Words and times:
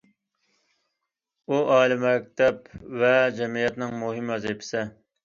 ئۇ 1.49 1.59
ئائىلە، 1.73 1.97
مەكتەپ 2.03 2.71
ۋە 3.03 3.13
جەمئىيەتنىڭ 3.41 3.95
مۇھىم 4.05 4.33
ۋەزىپىسى. 4.35 4.83